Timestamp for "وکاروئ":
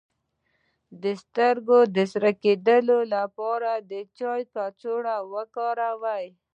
5.33-6.25